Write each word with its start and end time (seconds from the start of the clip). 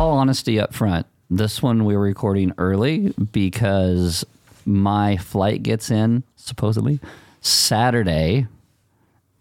all 0.00 0.12
honesty 0.12 0.58
up 0.58 0.72
front, 0.72 1.06
this 1.28 1.60
one 1.62 1.84
we 1.84 1.94
were 1.94 2.00
recording 2.00 2.54
early 2.56 3.12
because 3.32 4.24
my 4.64 5.18
flight 5.18 5.62
gets 5.62 5.90
in 5.90 6.22
supposedly 6.36 6.98
Saturday, 7.42 8.46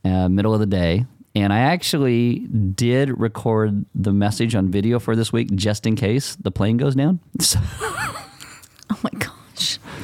uh, 0.04 0.28
middle 0.28 0.54
of 0.54 0.60
the 0.60 0.66
day. 0.66 1.06
And 1.34 1.54
I 1.54 1.60
actually 1.60 2.40
did 2.40 3.18
record 3.18 3.86
the 3.96 4.12
message 4.12 4.54
on 4.54 4.70
video 4.70 5.00
for 5.00 5.16
this 5.16 5.32
week 5.32 5.50
just 5.56 5.86
in 5.86 5.96
case 5.96 6.36
the 6.36 6.52
plane 6.52 6.76
goes 6.76 6.94
down. 6.94 7.22
So, 7.40 7.60
Oh 7.62 9.00
my 9.02 9.12
gosh. 9.18 9.39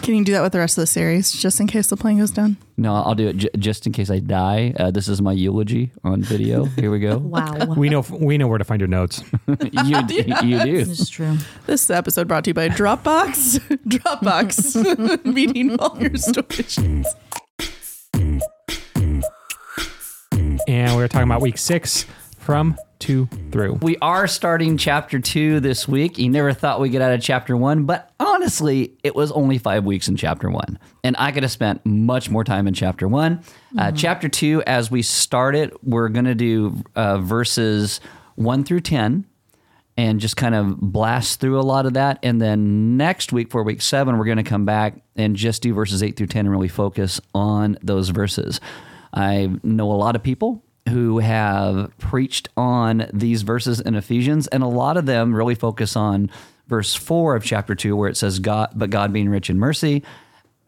Can 0.05 0.13
you 0.13 0.23
do 0.23 0.33
that 0.33 0.43
with 0.43 0.51
the 0.51 0.59
rest 0.59 0.77
of 0.77 0.83
the 0.83 0.87
series, 0.87 1.31
just 1.31 1.59
in 1.59 1.65
case 1.65 1.87
the 1.87 1.97
plane 1.97 2.19
goes 2.19 2.29
down? 2.29 2.57
no, 2.77 2.93
I'll 2.93 3.15
do 3.15 3.29
it 3.29 3.37
j- 3.37 3.49
just 3.57 3.87
in 3.87 3.91
case 3.91 4.11
I 4.11 4.19
die. 4.19 4.71
Uh, 4.79 4.91
this 4.91 5.07
is 5.07 5.19
my 5.19 5.31
eulogy 5.31 5.91
on 6.03 6.21
video. 6.21 6.65
Here 6.65 6.91
we 6.91 6.99
go. 6.99 7.17
Wow. 7.35 7.73
We 7.75 7.89
know 7.89 8.05
we 8.11 8.37
know 8.37 8.47
where 8.47 8.59
to 8.59 8.63
find 8.63 8.79
your 8.79 8.87
notes. 8.87 9.23
you, 9.47 10.03
d- 10.05 10.25
you 10.43 10.59
do. 10.63 10.85
This 10.85 10.99
is 10.99 11.09
true. 11.09 11.37
This 11.65 11.89
episode 11.89 12.27
brought 12.27 12.43
to 12.43 12.51
you 12.51 12.53
by 12.53 12.69
Dropbox. 12.69 13.57
Dropbox. 13.87 15.25
Meeting 15.25 15.75
all 15.79 15.97
your 15.99 16.15
storage. 16.17 16.77
And 20.67 20.95
we 20.97 21.03
are 21.03 21.07
talking 21.07 21.23
about 21.27 21.41
week 21.41 21.57
six 21.57 22.05
from 22.45 22.77
to 22.99 23.25
through. 23.51 23.73
We 23.81 23.97
are 23.97 24.27
starting 24.27 24.77
chapter 24.77 25.19
two 25.19 25.59
this 25.59 25.87
week. 25.87 26.19
You 26.19 26.29
never 26.29 26.53
thought 26.53 26.79
we'd 26.79 26.89
get 26.89 27.01
out 27.01 27.11
of 27.11 27.21
chapter 27.21 27.57
one, 27.57 27.85
but 27.85 28.13
honestly, 28.19 28.93
it 29.03 29.15
was 29.15 29.31
only 29.31 29.57
five 29.57 29.83
weeks 29.83 30.07
in 30.07 30.15
chapter 30.15 30.49
one. 30.49 30.79
And 31.03 31.15
I 31.17 31.31
could 31.31 31.43
have 31.43 31.51
spent 31.51 31.85
much 31.85 32.29
more 32.29 32.43
time 32.43 32.67
in 32.67 32.73
chapter 32.73 33.07
one. 33.07 33.43
Uh, 33.77 33.91
chapter 33.91 34.29
two, 34.29 34.61
as 34.67 34.91
we 34.91 35.01
start 35.01 35.55
it, 35.55 35.73
we're 35.83 36.07
going 36.09 36.25
to 36.25 36.35
do 36.35 36.83
uh, 36.95 37.17
verses 37.17 37.99
one 38.35 38.63
through 38.63 38.81
10 38.81 39.25
and 39.97 40.19
just 40.19 40.37
kind 40.37 40.53
of 40.53 40.79
blast 40.79 41.39
through 41.39 41.59
a 41.59 41.63
lot 41.63 41.85
of 41.85 41.93
that. 41.93 42.19
And 42.21 42.41
then 42.41 42.95
next 42.95 43.33
week, 43.33 43.49
for 43.49 43.63
week 43.63 43.81
seven, 43.81 44.17
we're 44.17 44.25
going 44.25 44.37
to 44.37 44.43
come 44.43 44.65
back 44.65 45.01
and 45.15 45.35
just 45.35 45.61
do 45.61 45.73
verses 45.73 46.03
eight 46.03 46.15
through 46.15 46.27
10 46.27 46.45
and 46.45 46.51
really 46.51 46.67
focus 46.67 47.19
on 47.33 47.77
those 47.81 48.09
verses. 48.09 48.59
I 49.13 49.49
know 49.63 49.91
a 49.91 49.95
lot 49.95 50.15
of 50.15 50.23
people 50.23 50.64
who 50.89 51.19
have 51.19 51.97
preached 51.97 52.49
on 52.55 53.07
these 53.11 53.41
verses 53.41 53.79
in 53.79 53.95
Ephesians, 53.95 54.47
and 54.47 54.63
a 54.63 54.67
lot 54.67 54.97
of 54.97 55.05
them 55.05 55.33
really 55.33 55.55
focus 55.55 55.95
on 55.95 56.29
verse 56.67 56.93
four 56.93 57.35
of 57.35 57.43
chapter 57.43 57.75
two, 57.75 57.95
where 57.95 58.09
it 58.09 58.17
says, 58.17 58.39
God, 58.39 58.71
but 58.75 58.89
God 58.89 59.11
being 59.11 59.29
rich 59.29 59.49
in 59.49 59.57
mercy. 59.57 60.03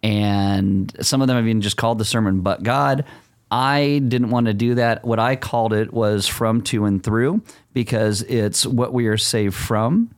And 0.03 0.95
some 1.01 1.21
of 1.21 1.27
them 1.27 1.37
have 1.37 1.47
even 1.47 1.61
just 1.61 1.77
called 1.77 1.97
the 1.97 2.05
sermon, 2.05 2.41
but 2.41 2.63
God. 2.63 3.05
I 3.49 4.01
didn't 4.05 4.31
want 4.31 4.47
to 4.47 4.53
do 4.53 4.75
that. 4.75 5.05
What 5.05 5.19
I 5.19 5.37
called 5.37 5.71
it 5.71 5.93
was 5.93 6.27
from 6.27 6.63
to 6.63 6.83
and 6.83 7.01
through 7.01 7.41
because 7.73 8.21
it's 8.23 8.65
what 8.65 8.91
we 8.91 9.07
are 9.07 9.17
saved 9.17 9.55
from, 9.55 10.13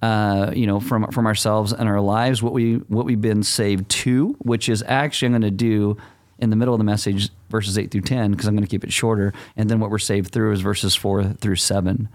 uh, 0.00 0.52
you 0.54 0.66
know, 0.66 0.80
from 0.80 1.10
from 1.10 1.26
ourselves 1.26 1.74
and 1.74 1.90
our 1.90 2.00
lives. 2.00 2.42
What 2.42 2.54
we 2.54 2.76
what 2.76 3.04
we've 3.04 3.20
been 3.20 3.42
saved 3.42 3.90
to, 3.90 4.34
which 4.38 4.70
is 4.70 4.82
actually 4.86 5.26
I'm 5.26 5.32
going 5.32 5.42
to 5.42 5.50
do 5.50 5.98
in 6.40 6.50
the 6.50 6.56
middle 6.56 6.74
of 6.74 6.78
the 6.78 6.84
message, 6.84 7.30
verses 7.48 7.78
eight 7.78 7.90
through 7.90 8.02
ten, 8.02 8.30
because 8.30 8.46
I'm 8.46 8.54
going 8.54 8.66
to 8.66 8.70
keep 8.70 8.84
it 8.84 8.92
shorter. 8.92 9.32
And 9.56 9.68
then 9.68 9.80
what 9.80 9.90
we're 9.90 9.98
saved 9.98 10.32
through 10.32 10.52
is 10.52 10.60
verses 10.60 10.94
four 10.96 11.24
through 11.24 11.56
seven. 11.56 12.08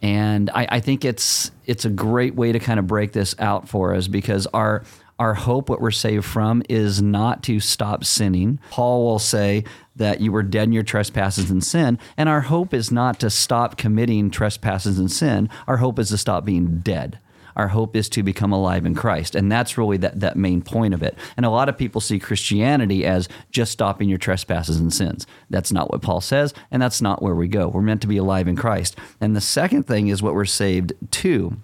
And 0.00 0.50
I, 0.50 0.66
I 0.70 0.80
think 0.80 1.04
it's 1.04 1.50
it's 1.66 1.84
a 1.84 1.90
great 1.90 2.34
way 2.34 2.52
to 2.52 2.58
kind 2.58 2.78
of 2.78 2.86
break 2.86 3.12
this 3.12 3.34
out 3.38 3.68
for 3.68 3.94
us 3.94 4.08
because 4.08 4.46
our 4.48 4.84
our 5.18 5.34
hope, 5.34 5.68
what 5.68 5.80
we're 5.80 5.90
saved 5.90 6.24
from, 6.24 6.62
is 6.68 7.02
not 7.02 7.42
to 7.42 7.58
stop 7.58 8.04
sinning. 8.04 8.60
Paul 8.70 9.04
will 9.04 9.18
say 9.18 9.64
that 9.96 10.20
you 10.20 10.30
were 10.30 10.44
dead 10.44 10.68
in 10.68 10.72
your 10.72 10.84
trespasses 10.84 11.50
and 11.50 11.64
sin, 11.64 11.98
and 12.16 12.28
our 12.28 12.42
hope 12.42 12.72
is 12.72 12.92
not 12.92 13.18
to 13.18 13.28
stop 13.28 13.76
committing 13.76 14.30
trespasses 14.30 14.96
and 14.96 15.10
sin. 15.10 15.48
Our 15.66 15.78
hope 15.78 15.98
is 15.98 16.10
to 16.10 16.18
stop 16.18 16.44
being 16.44 16.78
dead. 16.78 17.18
Our 17.58 17.68
hope 17.68 17.96
is 17.96 18.08
to 18.10 18.22
become 18.22 18.52
alive 18.52 18.86
in 18.86 18.94
Christ. 18.94 19.34
And 19.34 19.50
that's 19.50 19.76
really 19.76 19.96
that, 19.98 20.20
that 20.20 20.36
main 20.36 20.62
point 20.62 20.94
of 20.94 21.02
it. 21.02 21.18
And 21.36 21.44
a 21.44 21.50
lot 21.50 21.68
of 21.68 21.76
people 21.76 22.00
see 22.00 22.18
Christianity 22.18 23.04
as 23.04 23.28
just 23.50 23.72
stopping 23.72 24.08
your 24.08 24.18
trespasses 24.18 24.78
and 24.78 24.92
sins. 24.92 25.26
That's 25.50 25.72
not 25.72 25.90
what 25.90 26.00
Paul 26.00 26.20
says, 26.20 26.54
and 26.70 26.80
that's 26.80 27.02
not 27.02 27.20
where 27.20 27.34
we 27.34 27.48
go. 27.48 27.68
We're 27.68 27.82
meant 27.82 28.00
to 28.02 28.06
be 28.06 28.16
alive 28.16 28.48
in 28.48 28.56
Christ. 28.56 28.96
And 29.20 29.34
the 29.34 29.40
second 29.40 29.82
thing 29.82 30.08
is 30.08 30.22
what 30.22 30.34
we're 30.34 30.44
saved 30.44 30.92
to. 31.10 31.58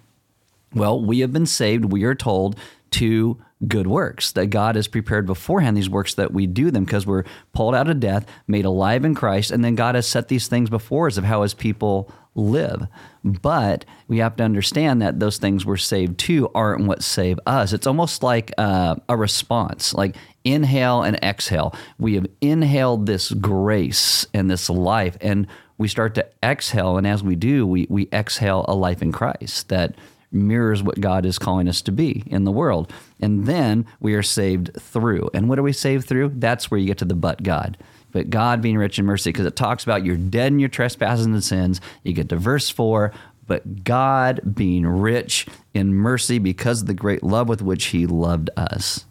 Well, 0.73 1.01
we 1.01 1.19
have 1.19 1.31
been 1.31 1.45
saved, 1.45 1.85
we 1.85 2.03
are 2.03 2.15
told, 2.15 2.59
to 2.91 3.41
good 3.67 3.87
works 3.87 4.31
that 4.33 4.47
God 4.47 4.75
has 4.75 4.87
prepared 4.87 5.25
beforehand 5.25 5.77
these 5.77 5.89
works 5.89 6.13
that 6.15 6.33
we 6.33 6.45
do 6.45 6.71
them 6.71 6.83
because 6.83 7.07
we're 7.07 7.23
pulled 7.53 7.73
out 7.73 7.89
of 7.89 7.99
death, 7.99 8.25
made 8.47 8.65
alive 8.65 9.05
in 9.05 9.15
Christ, 9.15 9.51
and 9.51 9.63
then 9.63 9.75
God 9.75 9.95
has 9.95 10.05
set 10.05 10.27
these 10.27 10.47
things 10.47 10.69
before 10.69 11.07
us 11.07 11.17
of 11.17 11.23
how 11.23 11.41
his 11.41 11.53
people 11.53 12.11
live. 12.35 12.87
But 13.23 13.85
we 14.07 14.19
have 14.19 14.35
to 14.35 14.43
understand 14.43 15.01
that 15.01 15.19
those 15.19 15.37
things 15.37 15.65
we're 15.65 15.77
saved 15.77 16.19
to 16.19 16.49
aren't 16.53 16.85
what 16.85 17.03
save 17.03 17.39
us. 17.47 17.73
It's 17.73 17.87
almost 17.87 18.21
like 18.21 18.51
uh, 18.57 18.95
a 19.09 19.17
response, 19.17 19.93
like 19.93 20.15
inhale 20.43 21.01
and 21.01 21.17
exhale. 21.23 21.73
We 21.97 22.15
have 22.15 22.27
inhaled 22.41 23.07
this 23.07 23.31
grace 23.31 24.27
and 24.33 24.49
this 24.49 24.69
life, 24.69 25.17
and 25.21 25.47
we 25.77 25.87
start 25.87 26.15
to 26.15 26.27
exhale. 26.43 26.97
And 26.97 27.07
as 27.07 27.23
we 27.23 27.35
do, 27.35 27.65
we, 27.65 27.87
we 27.89 28.07
exhale 28.13 28.65
a 28.67 28.75
life 28.75 29.01
in 29.01 29.11
Christ 29.11 29.69
that 29.69 29.95
mirrors 30.31 30.83
what 30.83 30.99
God 30.99 31.25
is 31.25 31.39
calling 31.39 31.67
us 31.67 31.81
to 31.83 31.91
be 31.91 32.23
in 32.27 32.43
the 32.43 32.51
world. 32.51 32.91
And 33.19 33.45
then 33.45 33.85
we 33.99 34.13
are 34.13 34.23
saved 34.23 34.71
through. 34.79 35.29
And 35.33 35.49
what 35.49 35.57
are 35.57 35.63
we 35.63 35.73
saved 35.73 36.07
through? 36.07 36.33
That's 36.35 36.69
where 36.69 36.79
you 36.79 36.87
get 36.87 36.97
to 36.99 37.05
the 37.05 37.15
but 37.15 37.41
God. 37.41 37.77
But 38.15 38.29
God 38.29 38.61
being 38.61 38.77
rich 38.77 38.97
in 38.97 39.03
mercy, 39.03 39.31
because 39.33 39.45
it 39.45 39.57
talks 39.57 39.83
about 39.83 40.05
you're 40.05 40.15
dead 40.15 40.53
in 40.53 40.59
your 40.59 40.69
trespasses 40.69 41.25
and 41.25 41.43
sins. 41.43 41.81
You 42.03 42.13
get 42.13 42.29
to 42.29 42.37
verse 42.37 42.69
four, 42.69 43.11
but 43.45 43.83
God 43.83 44.55
being 44.55 44.87
rich 44.87 45.45
in 45.73 45.93
mercy 45.93 46.39
because 46.39 46.79
of 46.79 46.87
the 46.87 46.93
great 46.93 47.23
love 47.23 47.49
with 47.49 47.61
which 47.61 47.87
he 47.87 48.07
loved 48.07 48.49
us. 48.55 49.03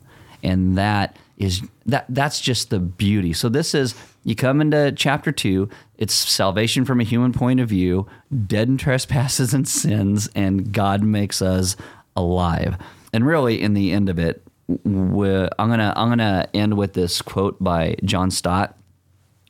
And 0.43 0.79
that 0.79 1.19
is 1.37 1.61
that 1.85 2.07
that's 2.09 2.41
just 2.41 2.71
the 2.71 2.79
beauty. 2.79 3.35
So 3.35 3.51
this 3.51 3.75
is 3.75 3.95
you 4.23 4.35
come 4.35 4.63
into 4.63 4.91
chapter 4.93 5.33
2, 5.33 5.69
it's 5.99 6.15
salvation 6.15 6.87
from 6.87 6.99
a 6.99 7.05
human 7.05 7.35
point 7.35 7.61
of 7.61 7.69
view, 7.69 8.07
dead 8.47 8.69
in 8.69 8.79
trespasses 8.79 9.53
and 9.53 9.69
sins 9.69 10.31
and 10.35 10.73
God 10.73 11.03
makes 11.03 11.43
us 11.43 11.77
alive. 12.17 12.79
And 13.13 13.27
really 13.27 13.61
in 13.61 13.75
the 13.75 13.93
end 13.93 14.09
of 14.09 14.19
it, 14.19 14.43
I'm 14.67 15.13
going 15.13 15.79
to 15.79 15.93
I'm 15.95 16.09
going 16.09 16.19
to 16.21 16.49
end 16.55 16.79
with 16.79 16.95
this 16.95 17.21
quote 17.21 17.63
by 17.63 17.97
John 18.03 18.31
Stott 18.31 18.79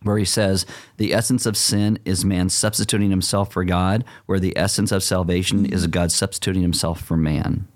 where 0.04 0.18
he 0.18 0.24
says, 0.24 0.64
The 0.96 1.12
essence 1.12 1.46
of 1.46 1.56
sin 1.56 1.98
is 2.04 2.24
man 2.24 2.48
substituting 2.48 3.10
himself 3.10 3.52
for 3.52 3.64
God, 3.64 4.04
where 4.26 4.40
the 4.40 4.56
essence 4.56 4.92
of 4.92 5.02
salvation 5.02 5.66
is 5.66 5.86
God 5.88 6.12
substituting 6.12 6.62
himself 6.62 7.00
for 7.00 7.16
man. 7.16 7.66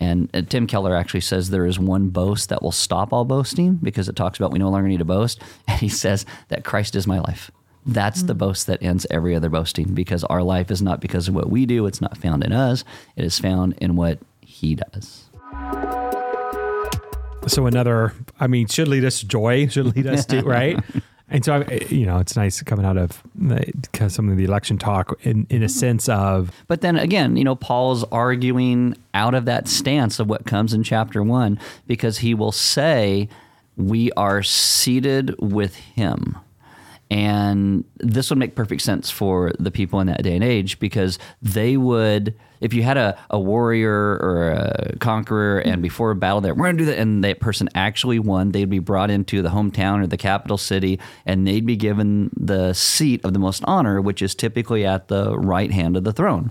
And 0.00 0.30
uh, 0.34 0.42
Tim 0.42 0.66
Keller 0.66 0.94
actually 0.94 1.20
says 1.20 1.50
there 1.50 1.66
is 1.66 1.78
one 1.78 2.08
boast 2.08 2.48
that 2.48 2.62
will 2.62 2.72
stop 2.72 3.12
all 3.12 3.24
boasting 3.24 3.74
because 3.74 4.08
it 4.08 4.16
talks 4.16 4.38
about 4.38 4.52
we 4.52 4.58
no 4.58 4.70
longer 4.70 4.88
need 4.88 4.98
to 4.98 5.04
boast. 5.04 5.40
And 5.68 5.80
he 5.80 5.88
says 5.88 6.24
that 6.48 6.64
Christ 6.64 6.96
is 6.96 7.06
my 7.06 7.18
life. 7.20 7.50
That's 7.84 8.22
the 8.22 8.34
boast 8.34 8.66
that 8.66 8.82
ends 8.82 9.06
every 9.10 9.34
other 9.34 9.48
boasting 9.48 9.94
because 9.94 10.22
our 10.24 10.42
life 10.42 10.70
is 10.70 10.82
not 10.82 11.00
because 11.00 11.28
of 11.28 11.34
what 11.34 11.48
we 11.48 11.66
do, 11.66 11.86
it's 11.86 12.00
not 12.00 12.18
found 12.18 12.44
in 12.44 12.52
us, 12.52 12.84
it 13.16 13.24
is 13.24 13.38
found 13.38 13.74
in 13.80 13.96
what 13.96 14.18
he 14.40 14.74
does. 14.74 15.30
So 17.46 17.66
another, 17.66 18.12
I 18.38 18.46
mean, 18.46 18.66
should 18.66 18.88
lead 18.88 19.04
us 19.04 19.20
to 19.20 19.26
joy, 19.26 19.68
should 19.68 19.96
lead 19.96 20.06
us 20.06 20.26
to 20.26 20.42
right. 20.44 20.78
And 21.30 21.44
so, 21.44 21.64
I- 21.68 21.86
you 21.90 22.06
know, 22.06 22.18
it's 22.18 22.36
nice 22.36 22.62
coming 22.62 22.86
out 22.86 22.96
of 22.96 23.22
uh, 23.50 24.08
some 24.08 24.28
of 24.28 24.36
the 24.36 24.44
election 24.44 24.78
talk 24.78 25.18
in, 25.22 25.46
in 25.50 25.62
a 25.62 25.66
mm-hmm. 25.66 25.68
sense 25.68 26.08
of 26.08 26.50
But 26.66 26.80
then 26.80 26.96
again, 26.96 27.36
you 27.36 27.44
know, 27.44 27.54
Paul's 27.54 28.04
arguing 28.04 28.96
out 29.14 29.34
of 29.34 29.44
that 29.44 29.68
stance 29.68 30.18
of 30.18 30.28
what 30.28 30.46
comes 30.46 30.72
in 30.72 30.82
chapter 30.82 31.22
one 31.22 31.58
because 31.86 32.18
he 32.18 32.34
will 32.34 32.52
say, 32.52 33.28
We 33.76 34.10
are 34.12 34.42
seated 34.42 35.34
with 35.38 35.76
him. 35.76 36.38
And 37.10 37.84
this 37.96 38.28
would 38.28 38.38
make 38.38 38.54
perfect 38.54 38.82
sense 38.82 39.10
for 39.10 39.52
the 39.58 39.70
people 39.70 40.00
in 40.00 40.08
that 40.08 40.22
day 40.22 40.34
and 40.34 40.44
age 40.44 40.78
because 40.78 41.18
they 41.40 41.78
would, 41.78 42.34
if 42.60 42.74
you 42.74 42.82
had 42.82 42.98
a, 42.98 43.18
a 43.30 43.40
warrior 43.40 44.18
or 44.18 44.50
a 44.50 44.96
conqueror 44.98 45.60
and 45.60 45.74
mm-hmm. 45.74 45.82
before 45.82 46.10
a 46.10 46.16
battle 46.16 46.42
that 46.42 46.56
we're 46.56 46.66
going 46.66 46.76
to 46.76 46.84
do 46.84 46.90
that, 46.90 46.98
and 46.98 47.24
that 47.24 47.40
person 47.40 47.68
actually 47.74 48.18
won, 48.18 48.52
they'd 48.52 48.68
be 48.68 48.78
brought 48.78 49.10
into 49.10 49.40
the 49.40 49.48
hometown 49.48 50.02
or 50.02 50.06
the 50.06 50.18
capital 50.18 50.58
city 50.58 51.00
and 51.24 51.46
they'd 51.46 51.64
be 51.64 51.76
given 51.76 52.30
the 52.36 52.74
seat 52.74 53.24
of 53.24 53.32
the 53.32 53.38
most 53.38 53.62
honor, 53.64 54.02
which 54.02 54.20
is 54.20 54.34
typically 54.34 54.84
at 54.84 55.08
the 55.08 55.38
right 55.38 55.72
hand 55.72 55.96
of 55.96 56.04
the 56.04 56.12
throne. 56.12 56.50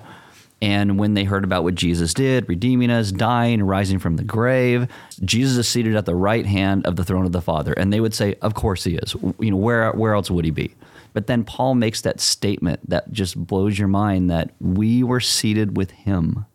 And 0.61 0.97
when 0.97 1.13
they 1.13 1.23
heard 1.23 1.43
about 1.43 1.63
what 1.63 1.75
Jesus 1.75 2.13
did, 2.13 2.49
redeeming 2.49 2.89
us, 2.89 3.11
dying, 3.11 3.61
rising 3.61 3.99
from 3.99 4.15
the 4.15 4.23
grave, 4.23 4.87
Jesus 5.23 5.57
is 5.57 5.67
seated 5.67 5.95
at 5.95 6.05
the 6.05 6.15
right 6.15 6.45
hand 6.45 6.85
of 6.87 6.95
the 6.95 7.03
throne 7.03 7.25
of 7.25 7.31
the 7.31 7.41
Father. 7.41 7.73
And 7.73 7.93
they 7.93 7.99
would 7.99 8.15
say, 8.15 8.35
Of 8.41 8.55
course 8.55 8.83
he 8.83 8.95
is. 8.95 9.15
You 9.39 9.51
know, 9.51 9.57
where 9.57 9.91
where 9.91 10.15
else 10.15 10.31
would 10.31 10.45
he 10.45 10.51
be? 10.51 10.73
But 11.13 11.27
then 11.27 11.43
Paul 11.43 11.75
makes 11.75 12.01
that 12.01 12.19
statement 12.19 12.89
that 12.89 13.11
just 13.11 13.37
blows 13.37 13.77
your 13.77 13.87
mind 13.87 14.29
that 14.29 14.51
we 14.59 15.03
were 15.03 15.19
seated 15.19 15.77
with 15.77 15.91
him. 15.91 16.45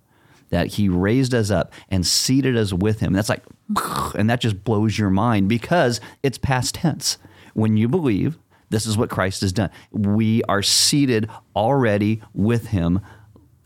That 0.50 0.66
he 0.66 0.88
raised 0.88 1.32
us 1.32 1.50
up 1.50 1.72
and 1.88 2.06
seated 2.06 2.56
us 2.56 2.72
with 2.72 3.00
him. 3.00 3.12
That's 3.12 3.28
like 3.28 3.44
and 4.14 4.28
that 4.28 4.40
just 4.40 4.64
blows 4.64 4.98
your 4.98 5.10
mind 5.10 5.48
because 5.48 6.00
it's 6.22 6.38
past 6.38 6.74
tense. 6.74 7.18
When 7.54 7.76
you 7.76 7.86
believe, 7.86 8.38
this 8.70 8.86
is 8.86 8.96
what 8.96 9.10
Christ 9.10 9.42
has 9.42 9.52
done. 9.52 9.70
We 9.92 10.42
are 10.44 10.62
seated 10.62 11.28
already 11.54 12.22
with 12.34 12.68
him 12.68 13.00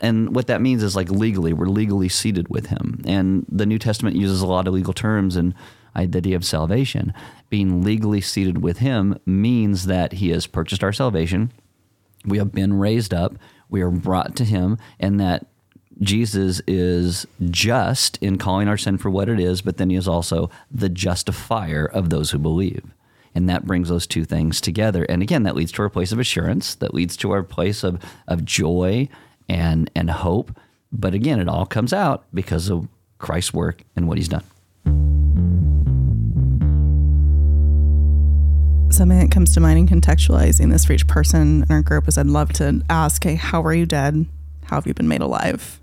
and 0.01 0.35
what 0.35 0.47
that 0.49 0.61
means 0.61 0.83
is 0.83 0.95
like 0.95 1.11
legally, 1.11 1.53
we're 1.53 1.67
legally 1.67 2.09
seated 2.09 2.49
with 2.49 2.67
Him. 2.67 3.03
And 3.07 3.47
the 3.49 3.67
New 3.67 3.79
Testament 3.79 4.17
uses 4.17 4.43
a 4.43 4.47
lot 4.47 4.69
of 4.69 4.75
legal 4.75 4.93
terms 4.93 5.37
and 5.37 5.55
idea 5.95 6.37
of 6.37 6.45
salvation. 6.45 7.15
Being 7.49 7.83
legally 7.83 8.21
seated 8.21 8.63
with 8.63 8.79
Him 8.79 9.19
means 9.25 9.87
that 9.87 10.15
He 10.15 10.31
has 10.31 10.47
purchased 10.47 10.85
our 10.85 10.93
salvation. 10.93 11.51
We 12.25 12.39
have 12.39 12.53
been 12.53 12.79
raised 12.79 13.15
up. 13.15 13.37
We 13.71 13.81
are 13.81 13.91
brought 13.91 14.37
to 14.37 14.45
Him, 14.45 14.79
and 15.01 15.19
that 15.19 15.47
Jesus 16.01 16.61
is 16.67 17.27
just 17.49 18.19
in 18.19 18.37
calling 18.37 18.69
our 18.69 18.77
sin 18.77 18.99
for 18.99 19.11
what 19.11 19.31
it 19.31 19.41
is, 19.41 19.63
but 19.63 19.79
then 19.79 19.89
He 19.89 19.97
is 19.97 20.07
also 20.07 20.51
the 20.71 20.91
justifier 20.91 21.87
of 21.87 22.11
those 22.11 22.31
who 22.31 22.39
believe. 22.39 22.85
And 23.35 23.49
that 23.49 23.67
brings 23.67 23.89
those 23.89 24.07
two 24.07 24.25
things 24.25 24.61
together. 24.61 25.05
And 25.05 25.23
again, 25.23 25.43
that 25.43 25.57
leads 25.57 25.73
to 25.73 25.83
our 25.83 25.91
place 25.91 26.13
of 26.13 26.19
assurance, 26.19 26.75
that 26.77 26.95
leads 26.95 27.17
to 27.19 27.33
our 27.33 27.43
place 27.43 27.83
of, 27.83 28.03
of 28.27 28.45
joy 28.45 29.09
and, 29.49 29.91
and 29.95 30.11
hope. 30.11 30.57
But 30.93 31.15
again, 31.15 31.41
it 31.41 31.49
all 31.49 31.67
comes 31.67 31.93
out 31.93 32.25
because 32.33 32.71
of 32.71 32.89
Christ's 33.19 33.53
work 33.53 33.83
and 33.95 34.09
what 34.09 34.19
he's 34.19 34.29
done. 34.29 34.45
Something 38.91 39.19
that 39.19 39.31
comes 39.31 39.53
to 39.55 39.61
mind 39.61 39.79
in 39.79 40.01
contextualizing 40.01 40.71
this 40.71 40.85
for 40.85 40.93
each 40.93 41.07
person 41.07 41.65
in 41.65 41.71
our 41.71 41.83
group 41.83 42.09
is 42.09 42.17
I'd 42.17 42.27
love 42.27 42.53
to 42.55 42.83
ask, 42.89 43.23
hey, 43.25 43.35
how 43.35 43.63
are 43.63 43.75
you 43.75 43.85
dead? 43.85 44.27
How 44.65 44.77
have 44.77 44.87
you 44.87 44.95
been 44.95 45.09
made 45.09 45.21
alive? 45.21 45.81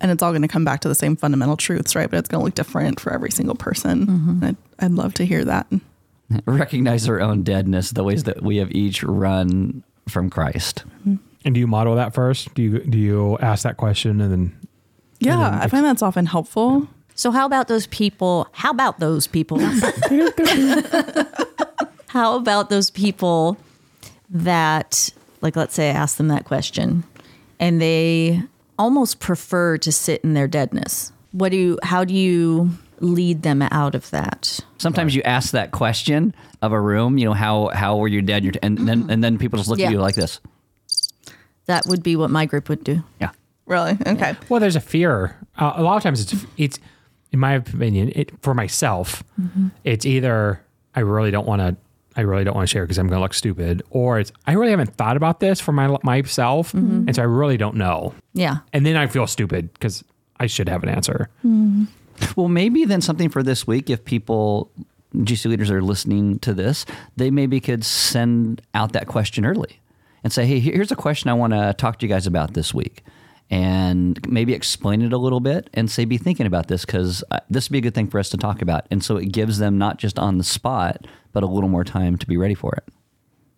And 0.00 0.10
it's 0.10 0.22
all 0.22 0.32
going 0.32 0.42
to 0.42 0.48
come 0.48 0.64
back 0.64 0.80
to 0.80 0.88
the 0.88 0.94
same 0.94 1.16
fundamental 1.16 1.56
truths, 1.56 1.94
right? 1.94 2.10
But 2.10 2.18
it's 2.18 2.28
going 2.28 2.40
to 2.40 2.44
look 2.46 2.54
different 2.54 3.00
for 3.00 3.12
every 3.12 3.30
single 3.30 3.54
person. 3.54 4.06
Mm-hmm. 4.06 4.44
I'd, 4.44 4.56
I'd 4.78 4.92
love 4.92 5.14
to 5.14 5.24
hear 5.24 5.44
that. 5.44 5.66
Recognize 6.46 7.08
our 7.08 7.20
own 7.20 7.42
deadness, 7.42 7.90
the 7.90 8.04
ways 8.04 8.24
that 8.24 8.42
we 8.42 8.56
have 8.58 8.72
each 8.72 9.02
run 9.02 9.82
from 10.08 10.30
Christ. 10.30 10.84
Mm-hmm. 11.00 11.16
And 11.48 11.54
do 11.54 11.60
you 11.60 11.66
model 11.66 11.96
that 11.96 12.12
first? 12.12 12.52
Do 12.52 12.60
you 12.60 12.80
do 12.80 12.98
you 12.98 13.38
ask 13.38 13.62
that 13.62 13.78
question 13.78 14.20
and 14.20 14.30
then 14.30 14.52
Yeah, 15.18 15.58
I 15.62 15.66
find 15.66 15.82
that's 15.82 16.02
often 16.02 16.26
helpful. 16.26 16.86
So 17.14 17.30
how 17.30 17.46
about 17.46 17.68
those 17.68 17.86
people? 17.86 18.46
How 18.52 18.70
about 18.70 18.98
those 19.00 19.26
people? 19.26 19.58
how 22.08 22.36
about 22.36 22.68
those 22.68 22.90
people 22.90 23.56
that, 24.28 25.08
like, 25.40 25.56
let's 25.56 25.74
say 25.74 25.88
I 25.88 25.94
ask 25.94 26.18
them 26.18 26.28
that 26.28 26.44
question 26.44 27.02
and 27.58 27.80
they 27.80 28.42
almost 28.78 29.18
prefer 29.18 29.78
to 29.78 29.90
sit 29.90 30.22
in 30.22 30.34
their 30.34 30.48
deadness. 30.48 31.12
What 31.32 31.50
do 31.50 31.56
you, 31.56 31.78
how 31.82 32.04
do 32.04 32.12
you 32.14 32.70
lead 33.00 33.42
them 33.42 33.62
out 33.62 33.94
of 33.94 34.10
that? 34.10 34.60
Sometimes 34.76 35.14
you 35.14 35.22
ask 35.22 35.52
that 35.52 35.70
question 35.72 36.34
of 36.60 36.72
a 36.72 36.80
room, 36.80 37.16
you 37.16 37.24
know, 37.24 37.32
how 37.32 37.68
how 37.68 37.96
were 37.96 38.08
you 38.08 38.20
dead? 38.20 38.44
You're- 38.44 38.58
And 38.62 38.76
then 38.86 39.08
and 39.08 39.24
then 39.24 39.38
people 39.38 39.56
just 39.56 39.70
look 39.70 39.78
Yeah. 39.78 39.86
at 39.86 39.92
you 39.92 39.98
like 40.00 40.14
this. 40.14 40.40
That 41.68 41.86
would 41.86 42.02
be 42.02 42.16
what 42.16 42.30
my 42.30 42.46
group 42.46 42.68
would 42.68 42.82
do. 42.82 43.04
Yeah. 43.20 43.30
Really? 43.66 43.96
Okay. 44.06 44.34
Well, 44.48 44.58
there's 44.58 44.76
a 44.76 44.80
fear. 44.80 45.36
Uh, 45.56 45.74
a 45.76 45.82
lot 45.82 45.96
of 45.96 46.02
times, 46.02 46.20
it's 46.20 46.46
it's 46.56 46.78
in 47.30 47.38
my 47.38 47.52
opinion, 47.52 48.10
it 48.14 48.32
for 48.42 48.54
myself. 48.54 49.22
Mm-hmm. 49.40 49.68
It's 49.84 50.06
either 50.06 50.62
I 50.94 51.00
really 51.00 51.30
don't 51.30 51.46
want 51.46 51.60
to, 51.60 51.76
I 52.16 52.22
really 52.22 52.42
don't 52.44 52.54
want 52.54 52.66
to 52.66 52.72
share 52.72 52.84
because 52.84 52.98
I'm 52.98 53.06
going 53.06 53.18
to 53.18 53.22
look 53.22 53.34
stupid, 53.34 53.82
or 53.90 54.18
it's 54.18 54.32
I 54.46 54.52
really 54.54 54.70
haven't 54.70 54.96
thought 54.96 55.16
about 55.18 55.40
this 55.40 55.60
for 55.60 55.72
my 55.72 55.94
myself, 56.02 56.72
mm-hmm. 56.72 57.06
and 57.06 57.14
so 57.14 57.20
I 57.22 57.26
really 57.26 57.58
don't 57.58 57.76
know, 57.76 58.14
Yeah. 58.32 58.58
and 58.72 58.86
then 58.86 58.96
I 58.96 59.06
feel 59.06 59.26
stupid 59.26 59.72
because 59.74 60.02
I 60.40 60.46
should 60.46 60.68
have 60.68 60.82
an 60.82 60.88
answer. 60.88 61.28
Mm-hmm. 61.44 61.84
Well, 62.34 62.48
maybe 62.48 62.84
then 62.86 63.00
something 63.02 63.28
for 63.28 63.42
this 63.42 63.66
week, 63.66 63.90
if 63.90 64.04
people, 64.04 64.70
GC 65.14 65.46
leaders 65.46 65.70
are 65.70 65.82
listening 65.82 66.38
to 66.40 66.54
this, 66.54 66.86
they 67.16 67.30
maybe 67.30 67.60
could 67.60 67.84
send 67.84 68.62
out 68.74 68.92
that 68.94 69.06
question 69.06 69.44
early 69.44 69.78
and 70.24 70.32
say, 70.32 70.46
hey, 70.46 70.60
here's 70.60 70.90
a 70.90 70.96
question 70.96 71.30
I 71.30 71.34
want 71.34 71.52
to 71.52 71.74
talk 71.74 71.98
to 71.98 72.06
you 72.06 72.12
guys 72.12 72.26
about 72.26 72.54
this 72.54 72.74
week. 72.74 73.02
And 73.50 74.20
maybe 74.28 74.52
explain 74.52 75.00
it 75.00 75.12
a 75.12 75.18
little 75.18 75.40
bit 75.40 75.70
and 75.72 75.90
say, 75.90 76.04
be 76.04 76.18
thinking 76.18 76.44
about 76.44 76.68
this 76.68 76.84
because 76.84 77.24
uh, 77.30 77.40
this 77.48 77.68
would 77.68 77.72
be 77.72 77.78
a 77.78 77.82
good 77.82 77.94
thing 77.94 78.08
for 78.08 78.18
us 78.18 78.28
to 78.30 78.36
talk 78.36 78.60
about. 78.60 78.86
And 78.90 79.02
so 79.02 79.16
it 79.16 79.32
gives 79.32 79.58
them 79.58 79.78
not 79.78 79.96
just 79.96 80.18
on 80.18 80.36
the 80.36 80.44
spot, 80.44 81.06
but 81.32 81.42
a 81.42 81.46
little 81.46 81.70
more 81.70 81.84
time 81.84 82.18
to 82.18 82.26
be 82.26 82.36
ready 82.36 82.54
for 82.54 82.74
it. 82.74 82.84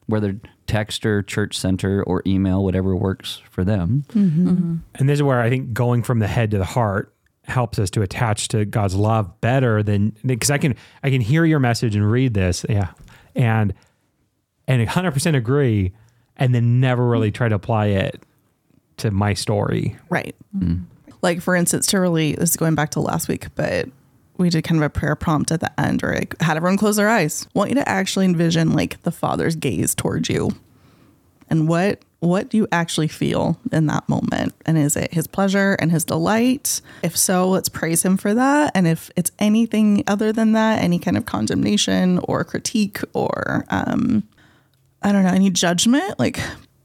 Whether 0.07 0.41
text 0.67 1.05
or 1.05 1.23
church 1.23 1.59
center 1.59 2.05
or 2.05 2.23
email, 2.25 2.63
whatever 2.63 2.95
works 2.95 3.43
for 3.51 3.65
them. 3.65 4.05
Mm-hmm. 4.11 4.49
Mm-hmm. 4.49 4.77
And 4.95 5.09
this 5.09 5.19
is 5.19 5.23
where 5.25 5.41
I 5.41 5.51
think 5.51 5.73
going 5.73 6.05
from 6.05 6.21
the 6.21 6.29
head 6.29 6.53
to 6.53 6.59
the 6.59 6.65
heart 6.65 7.13
helps 7.45 7.79
us 7.79 7.91
to 7.91 8.03
attach 8.03 8.49
to 8.49 8.65
God's 8.65 8.95
love 8.95 9.41
better 9.41 9.83
than 9.83 10.17
because 10.25 10.51
I 10.51 10.59
can 10.59 10.77
I 11.03 11.11
can 11.11 11.21
hear 11.21 11.45
your 11.45 11.59
message 11.59 11.97
and 11.97 12.09
read 12.09 12.35
this, 12.35 12.65
yeah, 12.69 12.93
and 13.35 13.75
and 14.67 14.87
100% 14.87 15.37
agree, 15.37 15.93
and 16.41 16.55
then 16.55 16.81
never 16.81 17.07
really 17.07 17.31
try 17.31 17.49
to 17.49 17.55
apply 17.55 17.87
it 17.87 18.21
to 18.97 19.11
my 19.11 19.35
story. 19.35 19.97
Right. 20.09 20.35
Like 21.23 21.41
for 21.41 21.55
instance, 21.55 21.87
to 21.89 22.01
really 22.01 22.33
this 22.33 22.51
is 22.51 22.57
going 22.57 22.75
back 22.75 22.91
to 22.91 23.01
last 23.01 23.29
week, 23.29 23.47
but 23.55 23.89
we 24.39 24.49
did 24.49 24.65
kind 24.65 24.81
of 24.81 24.85
a 24.85 24.91
prayer 24.91 25.15
prompt 25.15 25.53
at 25.53 25.61
the 25.61 25.81
end 25.81 26.03
where 26.03 26.17
I 26.17 26.45
had 26.45 26.57
everyone 26.57 26.79
close 26.79 26.97
their 26.97 27.11
eyes. 27.11 27.47
Want 27.55 27.69
you 27.69 27.75
to 27.77 27.89
actually 27.89 28.25
envision 28.25 28.73
like 28.73 29.03
the 29.03 29.13
father's 29.13 29.55
gaze 29.55 29.95
towards 29.95 30.29
you. 30.29 30.51
And 31.49 31.69
what 31.69 32.03
what 32.21 32.51
do 32.51 32.59
you 32.59 32.69
actually 32.71 33.09
feel 33.09 33.59
in 33.73 33.87
that 33.87 34.07
moment? 34.09 34.55
And 34.67 34.77
is 34.77 34.95
it 34.95 35.13
his 35.13 35.27
pleasure 35.27 35.77
and 35.81 35.91
his 35.91 36.05
delight? 36.05 36.83
If 37.03 37.17
so, 37.17 37.49
let's 37.49 37.71
praise 37.71 38.03
him 38.03 38.19
for 38.19 38.35
that. 38.35 38.73
And 38.75 38.87
if 38.87 39.11
it's 39.17 39.33
anything 39.39 40.05
other 40.07 40.31
than 40.31 40.53
that, 40.53 40.83
any 40.83 40.99
kind 40.99 41.17
of 41.17 41.25
condemnation 41.25 42.19
or 42.25 42.45
critique 42.45 43.01
or 43.15 43.65
um, 43.71 44.23
I 45.03 45.13
don't 45.13 45.23
know, 45.23 45.31
any 45.31 45.51
judgment, 45.51 46.19
like 46.19 46.39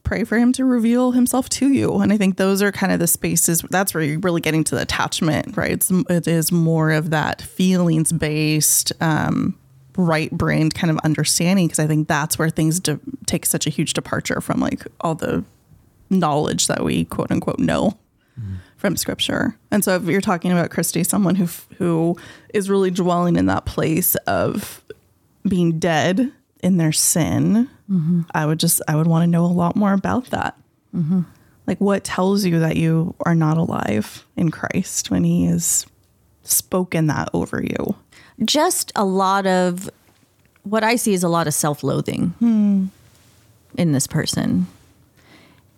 pray 0.03 0.23
for 0.23 0.38
him 0.38 0.53
to 0.53 0.63
reveal 0.63 1.12
himself 1.12 1.50
to 1.50 1.67
you. 1.67 2.00
And 2.00 2.13
I 2.13 2.17
think 2.17 2.38
those 2.38 2.62
are 2.62 2.71
kind 2.71 2.94
of 2.94 3.00
the 3.00 3.07
spaces 3.07 3.63
that's 3.69 3.94
where 3.94 4.03
you're 4.03 4.19
really 4.19 4.39
getting 4.39 4.63
to 4.65 4.75
the 4.75 4.81
attachment, 4.81 5.57
right? 5.57 5.71
It's, 5.71 5.91
it 5.91 6.27
is 6.27 6.51
more 6.51 6.91
of 6.91 7.09
that 7.09 7.41
feelings 7.41 8.12
based, 8.13 8.94
um, 9.01 9.57
right 9.97 10.31
brained 10.31 10.75
kind 10.75 10.91
of 10.91 10.97
understanding. 11.00 11.67
Cause 11.67 11.79
I 11.79 11.88
think 11.88 12.07
that's 12.07 12.38
where 12.38 12.50
things 12.50 12.79
de- 12.79 13.00
take 13.25 13.45
such 13.45 13.65
a 13.65 13.69
huge 13.69 13.94
departure 13.94 14.39
from 14.41 14.59
like 14.59 14.85
all 15.01 15.15
the 15.15 15.44
knowledge 16.09 16.67
that 16.67 16.83
we 16.83 17.06
quote 17.06 17.31
unquote 17.31 17.59
know 17.59 17.97
from 18.77 18.95
scripture. 18.95 19.57
And 19.71 19.83
so 19.83 19.95
if 19.95 20.03
you're 20.03 20.21
talking 20.21 20.51
about 20.51 20.69
Christy, 20.69 21.03
someone 21.03 21.35
who, 21.35 21.47
who 21.77 22.17
is 22.53 22.69
really 22.69 22.91
dwelling 22.91 23.35
in 23.35 23.47
that 23.47 23.65
place 23.65 24.15
of 24.27 24.83
being 25.47 25.79
dead 25.79 26.31
in 26.65 26.77
their 26.77 26.91
sin, 26.91 27.69
mm-hmm. 27.89 28.21
I 28.33 28.47
would 28.47 28.59
just 28.59 28.81
I 28.88 28.95
would 28.95 29.06
want 29.06 29.21
to 29.21 29.27
know 29.27 29.45
a 29.45 29.47
lot 29.47 29.75
more 29.75 29.94
about 29.94 30.25
that. 30.31 30.57
Mm-hmm. 30.95 31.21
Like 31.67 31.79
what 31.79 32.03
tells 32.03 32.44
you 32.44 32.59
that 32.59 32.75
you 32.75 33.13
are 33.23 33.35
not 33.35 33.57
alive 33.57 34.25
in 34.35 34.50
Christ 34.50 35.12
when 35.12 35.23
He 35.23 35.45
has 35.45 35.86
spoken 36.43 37.05
that 37.07 37.29
over 37.34 37.62
you. 37.62 37.95
just 38.43 38.91
a 38.95 39.05
lot 39.05 39.45
of 39.45 39.89
what 40.63 40.84
I 40.84 40.95
see 40.95 41.13
is 41.13 41.24
a 41.24 41.29
lot 41.29 41.45
of 41.45 41.53
self 41.53 41.84
loathing 41.84 42.29
hmm. 42.39 42.86
in 43.77 43.91
this 43.91 44.07
person. 44.07 44.65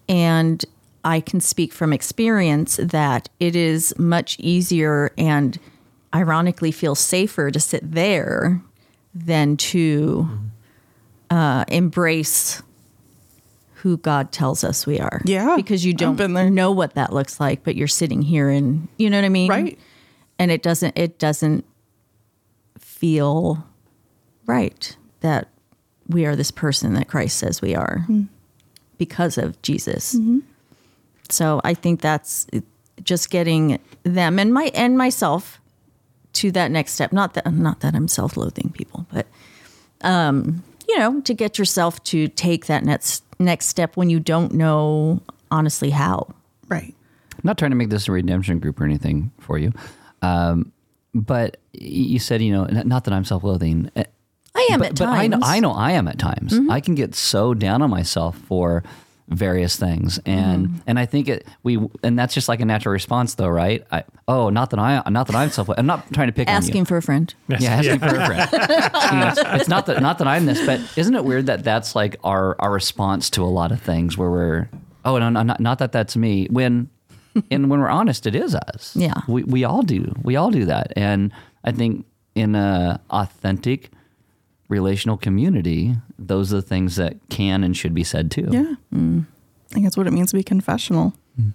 And 0.07 0.63
I 1.03 1.19
can 1.19 1.41
speak 1.41 1.73
from 1.73 1.91
experience 1.91 2.77
that 2.81 3.27
it 3.41 3.57
is 3.57 3.93
much 3.99 4.39
easier 4.39 5.11
and 5.17 5.59
ironically 6.15 6.71
feels 6.71 6.99
safer 6.99 7.51
to 7.51 7.59
sit 7.59 7.91
there 7.91 8.61
than 9.13 9.57
to 9.57 10.29
mm-hmm. 10.29 10.46
Uh, 11.29 11.65
embrace 11.67 12.61
who 13.75 13.97
God 13.97 14.31
tells 14.31 14.63
us 14.63 14.87
we 14.87 14.99
are. 14.99 15.21
Yeah, 15.25 15.55
Because 15.55 15.85
you 15.85 15.93
don't 15.93 16.17
know 16.55 16.71
what 16.71 16.95
that 16.95 17.13
looks 17.13 17.39
like, 17.39 17.63
but 17.63 17.75
you're 17.75 17.87
sitting 17.87 18.21
here 18.21 18.49
and 18.49 18.87
you 18.97 19.09
know 19.09 19.17
what 19.17 19.25
I 19.25 19.29
mean? 19.29 19.49
Right. 19.49 19.79
and 20.39 20.51
it 20.51 20.63
doesn't 20.63 20.97
it 20.97 21.19
doesn't 21.19 21.63
feel 22.79 23.63
right 24.45 24.95
that 25.21 25.47
we 26.07 26.25
are 26.25 26.35
this 26.35 26.51
person 26.51 26.93
that 26.93 27.07
Christ 27.07 27.37
says 27.37 27.61
we 27.61 27.75
are 27.75 28.05
because 28.97 29.37
of 29.37 29.61
Jesus. 29.61 30.15
So 31.29 31.59
I 31.63 31.73
think 31.73 32.01
that's 32.01 32.47
just 33.03 33.29
getting 33.29 33.79
them 34.03 34.39
and 34.39 34.53
my 34.53 34.71
and 34.73 34.97
myself 34.97 35.59
to 36.33 36.51
that 36.53 36.71
next 36.71 36.93
step. 36.93 37.11
Not 37.13 37.33
that 37.35 37.51
not 37.53 37.81
that 37.81 37.93
I'm 37.93 38.07
self-loathing 38.07 38.71
people, 38.71 39.05
but 39.11 39.27
um, 40.01 40.63
you 40.87 40.97
know, 40.97 41.21
to 41.21 41.33
get 41.33 41.57
yourself 41.57 42.03
to 42.05 42.27
take 42.27 42.67
that 42.67 42.83
next 42.83 43.23
next 43.39 43.67
step 43.67 43.95
when 43.97 44.09
you 44.09 44.19
don't 44.19 44.53
know 44.53 45.21
honestly 45.51 45.89
how. 45.89 46.27
Right. 46.67 46.93
I'm 47.33 47.41
not 47.43 47.57
trying 47.57 47.71
to 47.71 47.77
make 47.77 47.89
this 47.89 48.07
a 48.07 48.11
redemption 48.11 48.59
group 48.59 48.81
or 48.81 48.85
anything 48.85 49.31
for 49.39 49.57
you. 49.57 49.71
Um, 50.21 50.71
but 51.13 51.57
you 51.73 52.19
said, 52.19 52.41
you 52.41 52.51
know, 52.51 52.65
not 52.65 53.03
that 53.05 53.13
I'm 53.13 53.23
self 53.23 53.43
loathing. 53.43 53.91
I 53.95 54.67
am 54.71 54.79
but, 54.79 54.89
at 54.89 54.95
but 54.97 55.07
I 55.07 55.27
know, 55.27 55.37
times. 55.37 55.45
I 55.47 55.59
know 55.59 55.71
I 55.71 55.91
am 55.91 56.07
at 56.07 56.17
times. 56.17 56.59
I 56.69 56.79
can 56.79 56.95
get 56.95 57.13
so 57.13 57.53
down 57.53 57.81
on 57.81 57.89
myself 57.89 58.37
for 58.37 58.83
various 59.29 59.75
things, 59.75 60.19
and 60.25 60.67
mm-hmm. 60.67 60.77
and 60.87 60.99
I 60.99 61.05
think 61.05 61.27
it 61.27 61.47
we 61.63 61.79
and 62.03 62.17
that's 62.17 62.33
just 62.33 62.47
like 62.47 62.59
a 62.59 62.65
natural 62.65 62.93
response, 62.93 63.35
though, 63.35 63.47
right? 63.47 63.85
I, 63.91 64.03
oh, 64.27 64.49
not 64.49 64.69
that 64.71 64.79
I 64.79 65.03
not 65.09 65.27
that 65.27 65.35
I'm 65.35 65.49
self. 65.49 65.69
I'm 65.77 65.85
not 65.85 66.11
trying 66.13 66.27
to 66.27 66.33
pick 66.33 66.47
on 66.47 66.53
you. 66.53 66.57
asking 66.57 66.85
for 66.85 66.97
a 66.97 67.01
friend. 67.01 67.33
Yeah, 67.47 67.75
asking 67.75 67.99
for 67.99 68.15
a 68.15 68.25
friend. 68.25 68.49
You 69.07 69.19
know, 69.19 69.27
it's, 69.29 69.39
it's 69.61 69.69
not 69.69 69.85
that 69.85 70.01
not 70.01 70.17
that 70.17 70.27
I'm 70.27 70.45
this, 70.45 70.65
but 70.65 70.81
isn't 70.97 71.15
it 71.15 71.23
weird 71.23 71.45
that 71.45 71.63
that's 71.63 71.95
like 71.95 72.17
our 72.23 72.55
our 72.59 72.71
response 72.71 73.29
to 73.31 73.43
a 73.43 73.45
lot 73.45 73.71
of 73.71 73.81
things 73.81 74.17
where 74.17 74.29
we're 74.29 74.69
oh 75.05 75.17
no, 75.17 75.29
no 75.29 75.43
not 75.43 75.59
not 75.59 75.79
that 75.79 75.91
that's 75.91 76.17
me 76.17 76.47
when 76.49 76.89
and 77.51 77.69
when 77.69 77.79
we're 77.79 77.89
honest, 77.89 78.25
it 78.25 78.35
is 78.35 78.55
us. 78.55 78.95
Yeah. 78.95 79.13
we 79.27 79.43
we 79.43 79.63
all 79.63 79.81
do. 79.81 80.13
We 80.23 80.35
all 80.35 80.51
do 80.51 80.65
that, 80.65 80.93
and 80.95 81.31
I 81.63 81.71
think 81.71 82.05
in 82.35 82.55
a 82.55 83.01
authentic 83.09 83.91
relational 84.69 85.17
community, 85.17 85.95
those 86.19 86.51
are 86.53 86.57
the 86.57 86.61
things 86.61 86.95
that 86.97 87.15
can 87.29 87.63
and 87.63 87.75
should 87.75 87.93
be 87.93 88.03
said 88.03 88.29
too. 88.31 88.47
Yeah. 88.51 88.73
Mm. 88.93 89.25
I 89.69 89.73
think 89.73 89.85
that's 89.85 89.97
what 89.97 90.07
it 90.07 90.11
means 90.11 90.31
to 90.31 90.37
be 90.37 90.43
confessional. 90.43 91.13
Mm. 91.39 91.53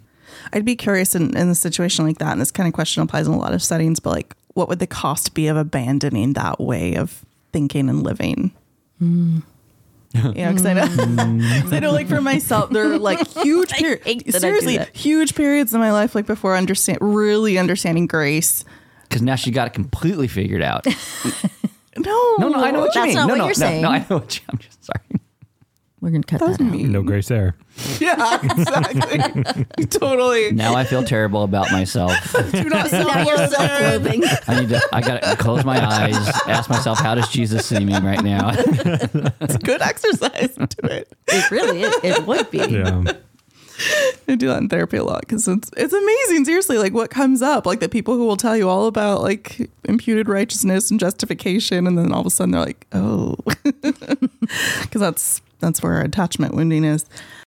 I'd 0.51 0.65
be 0.65 0.75
curious 0.75 1.15
in, 1.15 1.35
in 1.37 1.49
a 1.49 1.55
situation 1.55 2.05
like 2.05 2.17
that, 2.19 2.31
and 2.31 2.41
this 2.41 2.51
kind 2.51 2.67
of 2.67 2.73
question 2.73 3.03
applies 3.03 3.27
in 3.27 3.33
a 3.33 3.37
lot 3.39 3.53
of 3.53 3.61
settings, 3.63 3.99
but 3.99 4.11
like, 4.11 4.35
what 4.53 4.67
would 4.69 4.79
the 4.79 4.87
cost 4.87 5.33
be 5.33 5.47
of 5.47 5.57
abandoning 5.57 6.33
that 6.33 6.59
way 6.59 6.95
of 6.95 7.25
thinking 7.51 7.89
and 7.89 8.03
living? 8.03 8.51
Mm. 9.01 9.43
Yeah, 10.35 10.51
because 10.51 10.65
I 10.67 10.73
know, 10.73 10.85
'cause 11.61 11.73
I 11.73 11.79
know, 11.79 11.91
like 11.91 12.07
for 12.07 12.21
myself, 12.21 12.69
there 12.69 12.91
are 12.93 12.99
like 12.99 13.27
huge 13.43 13.71
periods. 13.71 14.03
that 14.05 14.15
I 14.15 14.21
do 14.21 14.39
Seriously, 14.39 14.77
huge 14.93 15.33
periods 15.33 15.73
in 15.73 15.79
my 15.79 15.91
life, 15.91 16.13
like 16.13 16.27
before 16.27 16.55
understand, 16.55 16.99
really 17.01 17.57
understanding 17.57 18.05
grace. 18.05 18.63
because 19.09 19.23
now 19.23 19.35
she 19.35 19.49
got 19.49 19.65
it 19.67 19.73
completely 19.73 20.27
figured 20.27 20.61
out. 20.61 20.85
No, 21.97 22.35
No, 22.39 22.49
no, 22.49 22.63
I 22.63 22.71
know 22.71 22.81
what 22.81 22.95
you 22.95 23.01
That's 23.01 23.07
mean. 23.07 23.15
not 23.15 23.27
no, 23.27 23.33
what 23.33 23.37
no, 23.37 23.43
you're 23.45 23.49
no, 23.49 23.53
saying. 23.53 23.81
no, 23.81 23.89
I 23.89 23.99
know 23.99 24.17
what 24.17 24.35
you. 24.35 24.41
I'm 24.49 24.57
just 24.57 24.83
sorry. 24.83 24.99
We're 26.01 26.09
gonna 26.09 26.23
cut 26.23 26.41
That 26.41 26.57
that, 26.57 26.61
out. 26.65 26.71
mean. 26.71 26.91
No 26.91 27.01
grace 27.01 27.29
there. 27.29 27.55
Yeah, 27.99 28.39
exactly. 28.43 29.85
totally. 29.85 30.51
Now 30.51 30.75
I 30.75 30.83
feel 30.83 31.03
terrible 31.03 31.43
about 31.43 31.71
myself. 31.71 32.11
Do 32.51 32.63
not 32.65 32.91
Now 32.91 33.23
you're 33.23 33.37
self-loathe. 33.37 33.49
self-loathing. 33.51 34.23
I 34.47 34.59
need 34.59 34.69
to. 34.69 34.81
I 34.91 35.01
got 35.01 35.23
to 35.23 35.35
close 35.37 35.63
my 35.63 35.79
eyes. 35.83 36.15
Ask 36.47 36.69
myself, 36.69 36.99
how 36.99 37.15
does 37.15 37.29
Jesus 37.29 37.65
see 37.65 37.79
me 37.83 37.93
right 37.99 38.21
now? 38.21 38.51
It's 38.53 39.57
good 39.57 39.81
exercise. 39.81 40.53
To 40.55 40.67
do 40.67 40.87
it. 40.87 41.13
It 41.29 41.49
really 41.51 41.83
is. 41.83 41.95
It 42.03 42.25
would 42.27 42.51
be. 42.51 42.57
Yeah. 42.59 43.03
I 44.27 44.35
do 44.35 44.47
that 44.47 44.61
in 44.61 44.69
therapy 44.69 44.97
a 44.97 45.03
lot 45.03 45.21
because 45.21 45.47
it's 45.47 45.69
it's 45.75 45.93
amazing. 45.93 46.45
Seriously, 46.45 46.77
like 46.77 46.93
what 46.93 47.09
comes 47.09 47.41
up, 47.41 47.65
like 47.65 47.79
the 47.79 47.89
people 47.89 48.15
who 48.15 48.25
will 48.25 48.37
tell 48.37 48.55
you 48.55 48.69
all 48.69 48.87
about 48.87 49.21
like 49.21 49.69
imputed 49.85 50.27
righteousness 50.27 50.91
and 50.91 50.99
justification, 50.99 51.87
and 51.87 51.97
then 51.97 52.11
all 52.11 52.21
of 52.21 52.27
a 52.27 52.29
sudden 52.29 52.51
they're 52.51 52.61
like, 52.61 52.87
oh, 52.93 53.35
because 53.63 54.99
that's 54.99 55.41
that's 55.59 55.81
where 55.81 56.01
attachment 56.01 56.55
wounding 56.55 56.83
is. 56.83 57.05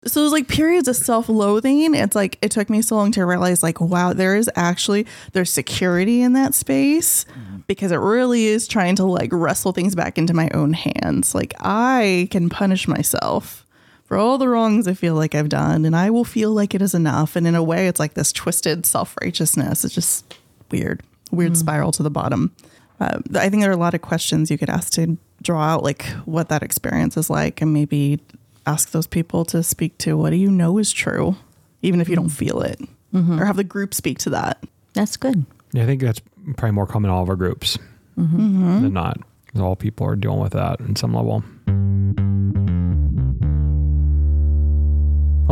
So 0.05 0.21
there's 0.21 0.31
like 0.31 0.47
periods 0.47 0.87
of 0.87 0.95
self-loathing. 0.95 1.93
It's 1.95 2.15
like 2.15 2.37
it 2.41 2.51
took 2.51 2.69
me 2.69 2.81
so 2.81 2.95
long 2.95 3.11
to 3.13 3.25
realize, 3.25 3.63
like, 3.63 3.81
wow, 3.81 4.13
there 4.13 4.35
is 4.35 4.49
actually 4.55 5.05
there's 5.33 5.51
security 5.51 6.21
in 6.21 6.33
that 6.33 6.53
space 6.53 7.25
mm-hmm. 7.25 7.57
because 7.67 7.91
it 7.91 7.97
really 7.97 8.45
is 8.45 8.67
trying 8.67 8.95
to 8.97 9.05
like 9.05 9.29
wrestle 9.33 9.73
things 9.73 9.95
back 9.95 10.17
into 10.17 10.33
my 10.33 10.49
own 10.53 10.73
hands. 10.73 11.35
Like 11.35 11.53
I 11.59 12.27
can 12.31 12.49
punish 12.49 12.87
myself 12.87 13.65
for 14.07 14.17
all 14.17 14.37
the 14.37 14.47
wrongs 14.47 14.87
I 14.87 14.93
feel 14.93 15.15
like 15.15 15.35
I've 15.35 15.49
done, 15.49 15.85
and 15.85 15.95
I 15.95 16.09
will 16.09 16.23
feel 16.23 16.51
like 16.51 16.73
it 16.73 16.81
is 16.81 16.95
enough. 16.95 17.35
And 17.35 17.45
in 17.45 17.55
a 17.55 17.63
way, 17.63 17.87
it's 17.87 17.99
like 17.99 18.13
this 18.13 18.31
twisted 18.31 18.85
self 18.85 19.15
righteousness. 19.21 19.83
It's 19.83 19.93
just 19.93 20.33
weird, 20.71 21.03
weird 21.29 21.53
mm. 21.53 21.57
spiral 21.57 21.91
to 21.91 22.03
the 22.03 22.09
bottom. 22.09 22.55
Uh, 22.99 23.19
I 23.35 23.49
think 23.49 23.61
there 23.61 23.69
are 23.69 23.73
a 23.75 23.77
lot 23.77 23.93
of 23.93 24.01
questions 24.01 24.49
you 24.49 24.57
could 24.57 24.69
ask 24.69 24.93
to 24.93 25.17
draw 25.43 25.61
out 25.61 25.83
like 25.83 26.03
what 26.25 26.49
that 26.49 26.63
experience 26.63 27.17
is 27.17 27.29
like, 27.29 27.61
and 27.61 27.73
maybe 27.73 28.19
ask 28.65 28.91
those 28.91 29.07
people 29.07 29.43
to 29.45 29.61
speak 29.61 29.97
to 29.99 30.17
what 30.17 30.29
do 30.31 30.37
you 30.37 30.49
know 30.49 30.77
is 30.77 30.91
true, 30.91 31.35
even 31.81 31.99
if 31.99 32.07
you 32.07 32.15
don't 32.15 32.29
mm. 32.29 32.37
feel 32.37 32.61
it, 32.61 32.79
mm-hmm. 33.13 33.39
or 33.39 33.45
have 33.45 33.57
the 33.57 33.63
group 33.63 33.93
speak 33.93 34.19
to 34.19 34.29
that. 34.29 34.63
That's 34.93 35.17
good. 35.17 35.45
Yeah, 35.73 35.83
I 35.83 35.85
think 35.85 36.01
that's 36.01 36.21
probably 36.55 36.71
more 36.71 36.87
common 36.87 37.11
in 37.11 37.15
all 37.15 37.23
of 37.23 37.29
our 37.29 37.35
groups 37.35 37.77
mm-hmm. 38.17 38.37
Mm-hmm. 38.37 38.83
than 38.83 38.93
not. 38.93 39.19
'Cause 39.51 39.61
all 39.61 39.75
people 39.75 40.05
are 40.07 40.15
dealing 40.15 40.39
with 40.39 40.53
that 40.53 40.79
in 40.81 40.95
some 40.95 41.13
level. 41.13 41.43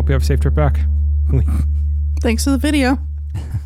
Hope 0.05 0.09
you 0.09 0.13
have 0.13 0.21
a 0.21 0.25
safe 0.25 0.39
trip 0.39 0.53
back. 0.53 0.81
Thanks 2.21 2.43
for 2.43 2.51
the 2.51 2.59
video. 2.59 2.99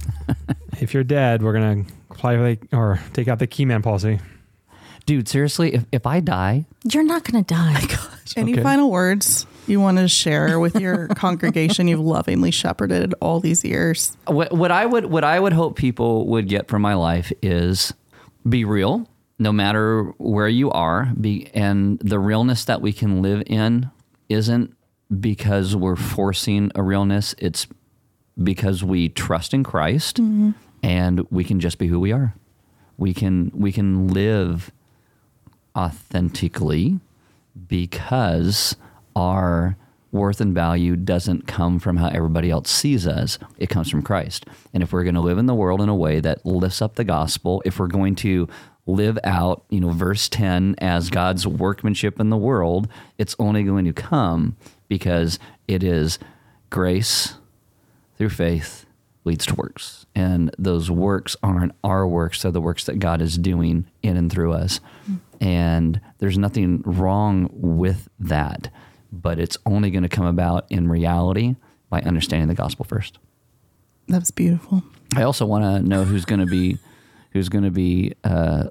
if 0.80 0.94
you're 0.94 1.04
dead, 1.04 1.44
we're 1.44 1.52
gonna 1.52 1.84
apply 2.12 2.38
the, 2.38 2.58
or 2.72 2.98
take 3.12 3.28
out 3.28 3.40
the 3.40 3.46
key 3.48 3.66
man 3.66 3.82
policy. 3.82 4.22
Dude, 5.06 5.28
seriously, 5.28 5.74
if, 5.74 5.86
if 5.92 6.08
I 6.08 6.22
die, 6.22 6.64
You're 6.90 7.04
not 7.04 7.26
gonna 7.26 7.44
die. 7.44 7.84
Any 8.38 8.54
Okay. 8.54 8.64
final 8.64 8.90
words 8.90 9.48
you 9.68 9.82
want 9.82 9.98
to 9.98 10.08
share 10.08 10.62
with 10.62 10.76
your 10.80 11.10
congregation 11.10 11.90
you've 11.90 12.00
lovingly 12.00 12.52
shepherded 12.52 13.14
all 13.20 13.42
these 13.42 13.66
years? 13.66 14.16
what, 14.26 14.54
what 14.54 14.72
I 14.72 14.86
would 14.86 15.08
what 15.08 15.26
I 15.26 15.42
would 15.42 15.52
hope 15.52 15.76
people 15.76 16.26
would 16.28 16.48
get 16.48 16.70
from 16.70 16.82
my 16.82 16.94
life 16.94 17.34
is 17.42 17.94
be 18.48 18.64
real, 18.64 19.10
no 19.40 19.52
matter 19.52 20.04
where 20.20 20.48
you 20.48 20.72
are. 20.72 21.12
Be 21.20 21.48
and 21.54 22.00
the 22.00 22.18
realness 22.18 22.64
that 22.64 22.82
we 22.82 22.94
can 22.94 23.22
live 23.22 23.44
in 23.46 23.92
isn't 24.30 24.74
because 25.18 25.76
we're 25.76 25.96
forcing 25.96 26.72
a 26.76 26.84
realness. 26.84 27.36
It's 27.38 27.68
because 28.42 28.84
we 28.84 29.10
trust 29.10 29.54
in 29.54 29.64
Christ 29.64 30.18
mm-hmm. 30.18 30.52
and 30.84 31.26
we 31.30 31.44
can 31.44 31.60
just 31.60 31.78
be 31.78 31.88
who 31.88 32.00
we 32.00 32.12
are. 32.12 32.36
We 32.98 33.14
can 33.14 33.52
we 33.54 33.72
can 33.72 34.08
live 34.08 34.72
authentically 35.76 37.00
because 37.68 38.76
our 39.16 39.78
worth 40.12 40.42
and 40.42 40.54
value 40.54 40.96
doesn't 40.96 41.48
come 41.48 41.80
from 41.80 41.98
how 41.98 42.08
everybody 42.08 42.50
else 42.50 42.70
sees 42.70 43.08
us. 43.08 43.38
It 43.58 43.70
comes 43.70 43.90
from 43.90 44.02
Christ. 44.02 44.46
And 44.74 44.82
if 44.82 44.92
we're 44.92 45.04
going 45.04 45.16
to 45.16 45.22
live 45.22 45.38
in 45.38 45.46
the 45.46 45.54
world 45.54 45.82
in 45.82 45.90
a 45.90 45.96
way 45.96 46.20
that 46.20 46.46
lifts 46.46 46.82
up 46.82 46.96
the 46.96 47.04
gospel, 47.04 47.62
if 47.64 47.80
we're 47.80 47.88
going 47.88 48.16
to 48.16 48.48
live 48.90 49.18
out, 49.24 49.64
you 49.70 49.80
know, 49.80 49.90
verse 49.90 50.30
10 50.30 50.76
as 50.80 51.10
God's 51.10 51.46
workmanship 51.46 52.20
in 52.20 52.30
the 52.30 52.38
world, 52.38 52.88
it's 53.18 53.36
only 53.40 53.64
going 53.64 53.86
to 53.86 53.94
come 53.94 54.56
because 54.88 55.40
it 55.68 55.84
is 55.84 56.20
grace 56.70 57.36
through 58.18 58.30
faith 58.30 58.86
leads 59.24 59.46
to 59.46 59.56
works. 59.56 60.06
And 60.16 60.54
those 60.58 60.90
works 60.90 61.36
aren't 61.44 61.74
our 61.84 62.08
works, 62.08 62.42
they're 62.42 62.52
the 62.52 62.62
works 62.62 62.86
that 62.86 63.00
God 63.00 63.22
is 63.22 63.38
doing 63.38 63.86
in 64.02 64.18
and 64.18 64.32
through 64.32 64.54
us. 64.54 64.80
And 65.42 66.02
there's 66.18 66.38
nothing 66.38 66.82
wrong 66.86 67.50
with 67.54 68.10
that, 68.20 68.70
but 69.12 69.40
it's 69.40 69.58
only 69.66 69.92
going 69.92 70.04
to 70.04 70.10
come 70.10 70.26
about 70.26 70.66
in 70.70 70.90
reality 70.90 71.56
by 71.90 72.02
understanding 72.02 72.48
the 72.48 72.56
gospel 72.56 72.86
first. 72.86 73.20
That's 74.08 74.32
beautiful. 74.32 74.84
I 75.16 75.24
also 75.24 75.46
want 75.46 75.64
to 75.64 75.88
know 75.88 76.04
who's 76.04 76.26
going 76.26 76.40
to 76.40 76.46
be 76.46 76.78
who's 77.32 77.50
going 77.50 77.64
to 77.64 77.72
be 77.72 78.14
uh, 78.24 78.66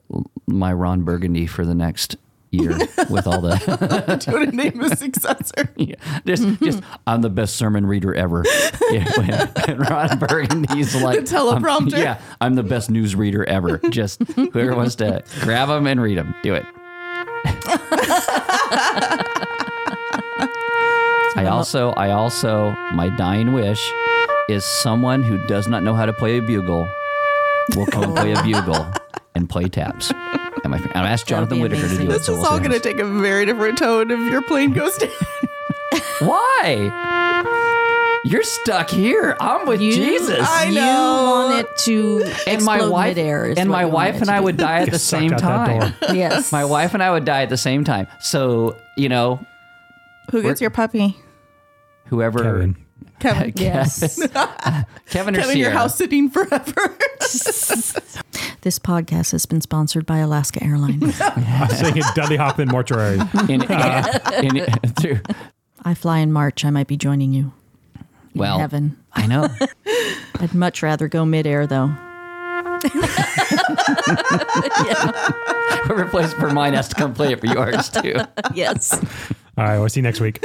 my 0.47 0.73
Ron 0.73 1.03
Burgundy 1.03 1.47
for 1.47 1.65
the 1.65 1.75
next 1.75 2.17
year 2.51 2.79
with 3.11 3.27
all 3.27 3.41
the 3.43 4.23
Do 4.27 4.47
to 4.47 4.51
name 4.57 4.81
a 4.81 4.97
successor. 4.97 5.71
Yeah, 5.77 5.95
just, 6.27 6.43
just 6.61 6.83
I'm 7.07 7.21
the 7.23 7.29
best 7.31 7.57
sermon 7.57 7.85
reader 7.87 8.15
ever. 8.15 8.45
Yeah, 8.91 9.05
when 9.67 9.79
Ron 9.81 10.19
Burgundy's 10.19 10.95
like 10.97 11.21
The 11.21 11.25
teleprompter. 11.37 11.93
I'm- 11.95 12.03
yeah, 12.03 12.21
I'm 12.41 12.55
the 12.55 12.63
best 12.63 12.91
news 12.91 13.15
reader 13.15 13.45
ever. 13.45 13.79
Just 13.91 14.23
whoever 14.35 14.75
wants 14.75 14.95
to 14.97 15.23
grab 15.41 15.69
them 15.69 15.87
and 15.87 16.01
read 16.01 16.17
them, 16.17 16.35
do 16.43 16.55
it. 16.55 16.65
I 21.37 21.47
also, 21.51 21.91
I 21.91 22.11
also, 22.13 22.71
my 22.95 23.11
dying 23.11 23.53
wish 23.53 23.93
is 24.49 24.65
someone 24.65 25.23
who 25.23 25.39
does 25.47 25.69
not 25.69 25.83
know 25.83 25.95
how 25.95 26.07
to 26.07 26.13
play 26.15 26.39
a 26.39 26.43
bugle 26.43 26.89
will 27.77 27.87
come 27.87 28.05
and 28.05 28.17
play 28.17 28.33
a 28.33 28.43
bugle 28.43 28.87
and 29.35 29.49
play 29.49 29.69
taps. 29.69 30.11
And 30.11 30.71
my, 30.73 30.79
I 30.95 31.09
asked 31.09 31.29
Jonathan 31.29 31.59
be 31.59 31.63
Whitaker 31.63 31.83
to 31.83 31.89
do 31.89 31.95
amazing. 31.95 32.11
it. 32.11 32.13
This 32.13 32.27
so 32.27 32.33
is 32.33 32.39
we'll 32.39 32.49
all 32.49 32.59
going 32.59 32.73
to 32.73 32.81
take 32.81 32.99
a 32.99 33.05
very 33.05 33.47
different 33.47 33.79
tone 33.79 34.11
if 34.11 34.19
your 34.33 34.43
plane 34.43 34.73
goes 34.73 34.97
down. 34.99 35.11
Why? 36.21 37.05
You're 38.25 38.43
stuck 38.43 38.91
here. 38.91 39.37
I'm 39.41 39.67
with 39.69 39.81
You- 39.81 39.93
Jesus. 39.95 40.41
I 40.47 40.65
you 40.67 40.75
know. 40.75 41.47
want 41.51 41.59
it 41.61 41.77
to 41.85 42.25
and 42.49 42.65
my 42.65 42.75
explode 42.77 42.91
wife 42.93 43.17
midair 43.17 43.47
is 43.47 43.59
and 43.59 43.71
my 43.71 43.85
wife 43.85 44.21
and 44.21 44.29
I 44.29 44.39
do. 44.39 44.45
would 44.45 44.57
die 44.57 44.81
at 44.81 44.91
the 44.91 44.99
same 44.99 45.31
time. 45.31 45.95
Yes. 46.13 46.51
My 46.51 46.65
wife 46.65 46.95
and 46.95 47.03
I 47.03 47.11
would 47.11 47.25
die 47.25 47.43
at 47.43 47.49
the 47.49 47.57
same 47.57 47.85
time. 47.85 48.09
So 48.21 48.77
you 48.97 49.09
know, 49.09 49.39
Who 50.33 50.43
gets 50.43 50.61
your 50.61 50.71
puppy? 50.71 51.17
whoever 52.07 52.43
Kevin. 52.43 52.77
Kevin. 53.19 53.53
Yes. 53.57 54.21
Kevin 55.11 55.37
or 55.37 55.41
Kevin, 55.41 55.59
your 55.59 55.71
house 55.71 55.97
sitting 55.97 56.31
forever. 56.31 56.97
this 58.61 58.79
podcast 58.79 59.33
has 59.33 59.45
been 59.45 59.61
sponsored 59.61 60.07
by 60.07 60.19
Alaska 60.19 60.63
Airlines. 60.63 61.17
Saying 61.17 61.97
it, 61.97 62.05
Dudley 62.15 62.37
Hoffman 62.37 62.69
mortuary. 62.69 63.19
In, 63.49 63.63
in, 63.63 64.57
in, 64.57 64.67
through, 65.01 65.21
I 65.83 65.95
fly 65.95 66.19
in 66.19 66.33
March. 66.33 66.65
I 66.65 66.71
might 66.71 66.87
be 66.87 66.97
joining 66.97 67.33
you 67.33 67.53
in 68.35 68.41
well, 68.41 68.59
heaven. 68.59 68.97
I 69.13 69.27
know. 69.27 69.49
I'd 70.39 70.55
much 70.55 70.83
rather 70.83 71.09
go 71.09 71.25
midair 71.25 71.67
though. 71.67 71.89
Whoever 75.85 76.07
plays 76.09 76.33
for 76.35 76.51
mine 76.51 76.75
has 76.75 76.89
to 76.89 76.95
come 76.95 77.15
play 77.15 77.33
it 77.33 77.41
for 77.41 77.47
yours 77.47 77.89
too. 77.89 78.15
Yes. 78.55 78.93
All 79.57 79.65
right, 79.65 79.79
we'll 79.79 79.89
see 79.89 79.99
you 79.99 80.05
next 80.05 80.21
week. 80.21 80.41